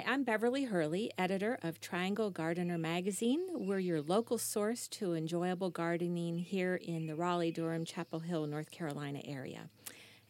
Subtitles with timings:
[0.00, 3.40] Hi, I'm Beverly Hurley, editor of Triangle Gardener magazine.
[3.52, 8.70] We're your local source to enjoyable gardening here in the Raleigh, Durham, Chapel Hill, North
[8.70, 9.68] Carolina area.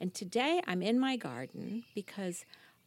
[0.01, 2.45] And today I'm in my garden because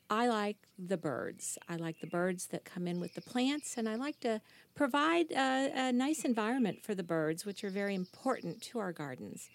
[0.09, 1.57] I like the birds.
[1.69, 4.41] I like the birds that come in with the plants, and I like to
[4.75, 9.49] provide a, a nice environment for the birds, which are very important to our gardens.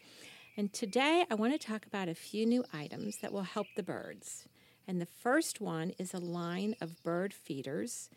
[0.57, 3.83] And today I want to talk about a few new items that will help the
[3.83, 4.47] birds.
[4.89, 8.09] And the first one is a line of bird feeders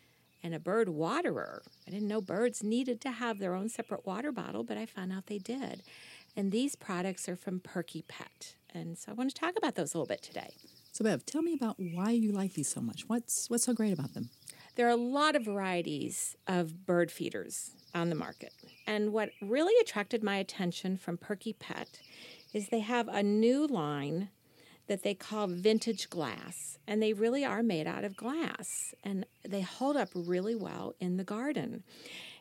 [0.42, 1.62] and a bird waterer.
[1.86, 5.12] I didn't know birds needed to have their own separate water bottle, but I found
[5.12, 5.82] out they did.
[6.34, 8.54] And these products are from Perky Pet.
[8.74, 10.54] And so I want to talk about those a little bit today.
[10.92, 13.04] So Bev, tell me about why you like these so much.
[13.06, 14.30] What's what's so great about them?
[14.74, 18.54] There are a lot of varieties of bird feeders on the market.
[18.86, 22.00] And what really attracted my attention from Perky Pet
[22.54, 24.30] is they have a new line
[24.86, 26.78] that they call vintage glass.
[26.86, 28.94] And they really are made out of glass.
[29.04, 31.84] And they hold up really well in the garden.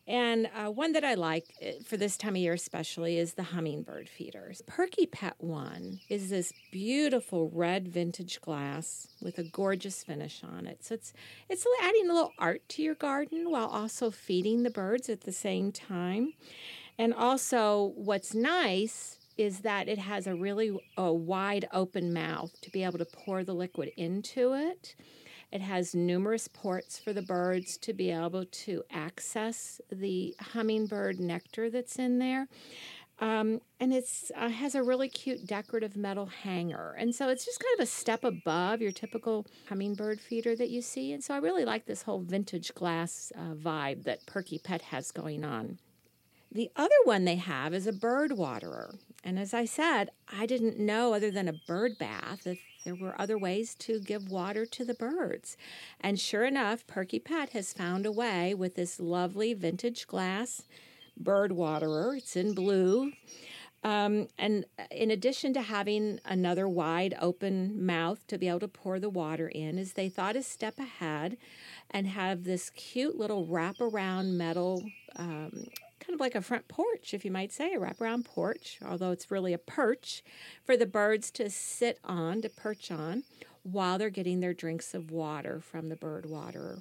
[0.07, 3.43] And uh, one that I like uh, for this time of year, especially, is the
[3.43, 4.61] hummingbird feeders.
[4.65, 10.83] Perky Pet One is this beautiful red vintage glass with a gorgeous finish on it.
[10.83, 11.13] So it's
[11.49, 15.31] it's adding a little art to your garden while also feeding the birds at the
[15.31, 16.33] same time.
[16.97, 22.69] And also, what's nice is that it has a really a wide open mouth to
[22.69, 24.95] be able to pour the liquid into it.
[25.51, 31.69] It has numerous ports for the birds to be able to access the hummingbird nectar
[31.69, 32.47] that's in there.
[33.19, 36.95] Um, and it uh, has a really cute decorative metal hanger.
[36.97, 40.81] And so it's just kind of a step above your typical hummingbird feeder that you
[40.81, 41.13] see.
[41.13, 45.11] And so I really like this whole vintage glass uh, vibe that Perky Pet has
[45.11, 45.77] going on.
[46.51, 48.95] The other one they have is a bird waterer.
[49.23, 53.19] And as I said, I didn't know, other than a bird bath, that there were
[53.21, 55.57] other ways to give water to the birds.
[55.99, 60.63] And sure enough, Perky Pet has found a way with this lovely vintage glass
[61.15, 62.15] bird waterer.
[62.15, 63.11] It's in blue.
[63.83, 68.99] Um, and in addition to having another wide open mouth to be able to pour
[68.99, 71.37] the water in, is they thought a step ahead
[71.89, 74.83] and have this cute little wraparound metal
[75.15, 75.65] um,
[76.11, 79.31] kind of like a front porch, if you might say, a wraparound porch, although it's
[79.31, 80.21] really a perch
[80.65, 83.23] for the birds to sit on, to perch on,
[83.63, 86.79] while they're getting their drinks of water from the bird waterer.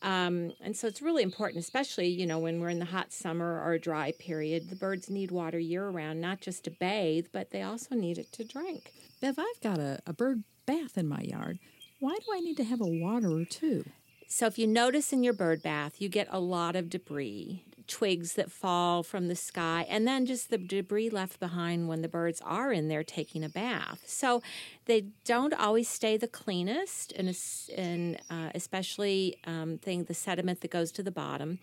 [0.00, 3.60] Um, and so it's really important, especially, you know, when we're in the hot summer
[3.60, 4.70] or a dry period.
[4.70, 8.32] The birds need water year round, not just to bathe, but they also need it
[8.32, 8.92] to drink.
[9.20, 11.58] Bev, I've got a, a bird bath in my yard.
[11.98, 13.84] Why do I need to have a waterer too?
[14.26, 18.34] So, if you notice in your bird bath, you get a lot of debris, twigs
[18.34, 22.40] that fall from the sky, and then just the debris left behind when the birds
[22.44, 24.02] are in there taking a bath.
[24.06, 24.42] So,
[24.86, 27.36] they don't always stay the cleanest, and,
[27.76, 31.58] and uh, especially um, thing the sediment that goes to the bottom.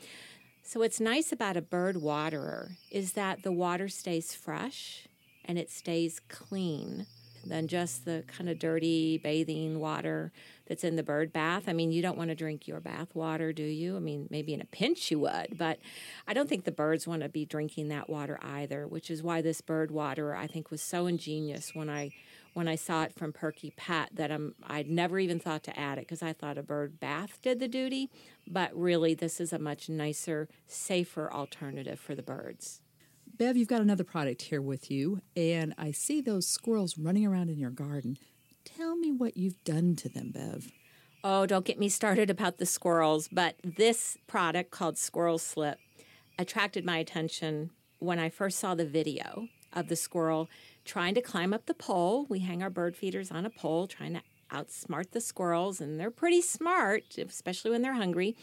[0.64, 5.08] So, what's nice about a bird waterer is that the water stays fresh
[5.46, 7.08] and it stays clean
[7.50, 10.32] than just the kind of dirty bathing water
[10.68, 11.64] that's in the bird bath.
[11.68, 13.96] I mean, you don't want to drink your bath water, do you?
[13.96, 15.80] I mean, maybe in a pinch you would, but
[16.28, 19.42] I don't think the birds want to be drinking that water either, which is why
[19.42, 22.12] this bird water I think was so ingenious when I
[22.58, 26.00] when I saw it from Perky Pet that I'm, I'd never even thought to add
[26.00, 28.10] it because I thought a bird bath did the duty,
[28.48, 32.82] but really this is a much nicer, safer alternative for the birds.
[33.38, 37.50] Bev, you've got another product here with you, and I see those squirrels running around
[37.50, 38.18] in your garden.
[38.66, 40.72] Tell me what you've done to them, Bev.
[41.24, 45.78] Oh, don't get me started about the squirrels, but this product called Squirrel Slip
[46.40, 50.50] attracted my attention when I first saw the video of the squirrel
[50.84, 52.26] trying to climb up the pole.
[52.30, 54.22] We hang our bird feeders on a pole, trying to
[54.52, 58.36] outsmart the squirrels, and they're pretty smart, especially when they're hungry.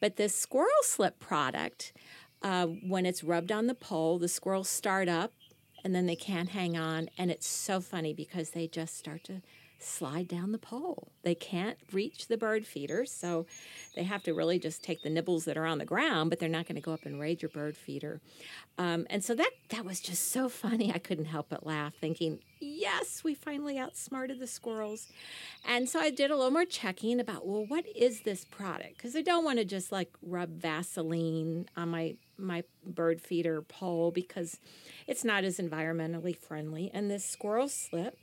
[0.00, 1.92] But this Squirrel Slip product
[2.42, 5.32] uh, when it's rubbed on the pole, the squirrels start up
[5.84, 7.08] and then they can't hang on.
[7.18, 9.42] And it's so funny because they just start to
[9.78, 11.12] slide down the pole.
[11.22, 13.46] They can't reach the bird feeders, so
[13.94, 16.48] they have to really just take the nibbles that are on the ground, but they're
[16.48, 18.20] not going to go up and raid your bird feeder.
[18.76, 20.92] Um, and so that that was just so funny.
[20.92, 25.08] I couldn't help but laugh, thinking, "Yes, we finally outsmarted the squirrels."
[25.66, 28.96] And so I did a little more checking about, well, what is this product?
[28.96, 34.10] Because I don't want to just like rub Vaseline on my my bird feeder pole
[34.10, 34.58] because
[35.06, 36.90] it's not as environmentally friendly.
[36.94, 38.16] And this squirrel slip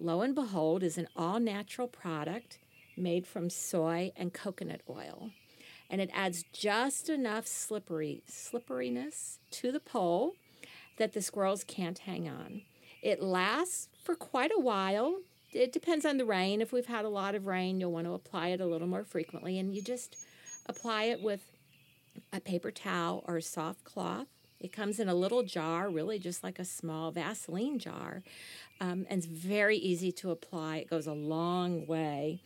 [0.00, 2.58] lo and behold, is an all natural product
[2.96, 5.30] made from soy and coconut oil.
[5.88, 10.34] And it adds just enough slippery slipperiness to the pole
[10.98, 12.62] that the squirrels can't hang on.
[13.02, 15.20] It lasts for quite a while.
[15.52, 16.60] it depends on the rain.
[16.60, 19.02] If we've had a lot of rain, you'll want to apply it a little more
[19.02, 19.58] frequently.
[19.58, 20.16] And you just
[20.66, 21.40] apply it with
[22.32, 24.28] a paper towel or a soft cloth.
[24.60, 28.22] It comes in a little jar, really just like a small Vaseline jar,
[28.80, 30.78] um, and it's very easy to apply.
[30.78, 32.42] It goes a long way.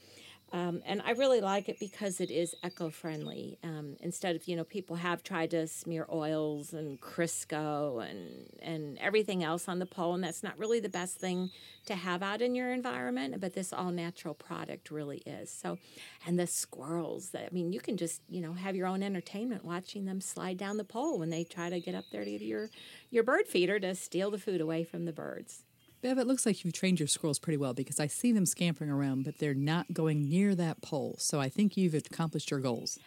[0.55, 3.59] Um, and I really like it because it is eco-friendly.
[3.65, 8.97] Um, instead of you know people have tried to smear oils and Crisco and and
[8.99, 11.51] everything else on the pole, and that's not really the best thing
[11.87, 13.41] to have out in your environment.
[13.41, 15.51] But this all-natural product really is.
[15.51, 15.77] So,
[16.25, 17.35] and the squirrels.
[17.35, 20.77] I mean, you can just you know have your own entertainment watching them slide down
[20.77, 22.71] the pole when they try to get up there to your
[23.11, 25.65] your bird feeder to steal the food away from the birds.
[26.05, 28.91] Bev, it looks like you've trained your squirrels pretty well because I see them scampering
[28.91, 31.15] around, but they're not going near that pole.
[31.19, 32.99] So I think you've accomplished your goals.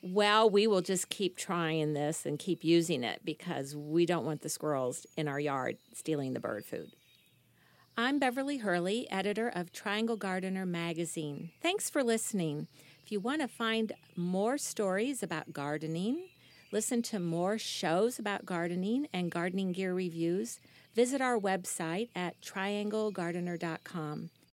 [0.00, 4.40] Well, we will just keep trying this and keep using it because we don't want
[4.40, 6.92] the squirrels in our yard stealing the bird food.
[7.98, 11.50] I'm Beverly Hurley, editor of Triangle Gardener magazine.
[11.60, 12.66] Thanks for listening.
[13.04, 16.28] If you want to find more stories about gardening,
[16.72, 20.60] listen to more shows about gardening and gardening gear reviews,
[20.94, 24.30] visit our website at trianglegardener.com.